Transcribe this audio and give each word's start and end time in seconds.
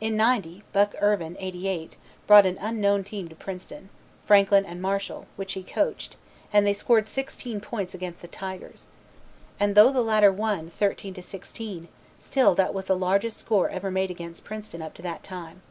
In 0.00 0.16
'90 0.16 0.64
Buck 0.72 0.96
Irvine 1.00 1.36
'88 1.38 1.96
brought 2.26 2.46
an 2.46 2.58
unknown 2.60 3.04
team 3.04 3.28
to 3.28 3.36
Princeton, 3.36 3.90
Franklin 4.24 4.66
and 4.66 4.82
Marshall, 4.82 5.28
which 5.36 5.52
he 5.52 5.62
coached, 5.62 6.16
and 6.52 6.66
they 6.66 6.72
scored 6.72 7.06
16 7.06 7.60
points 7.60 7.94
against 7.94 8.22
the 8.22 8.26
Tigers. 8.26 8.86
And 9.60 9.76
though 9.76 9.92
the 9.92 10.02
latter 10.02 10.32
won, 10.32 10.68
33 10.68 11.12
to 11.12 11.22
16, 11.22 11.86
still 12.18 12.56
that 12.56 12.74
was 12.74 12.86
the 12.86 12.98
largest 12.98 13.38
score 13.38 13.68
ever 13.68 13.88
made 13.92 14.10
against 14.10 14.42
Princeton 14.42 14.82
up 14.82 14.94
to 14.94 15.02
that 15.02 15.22
time. 15.22 15.62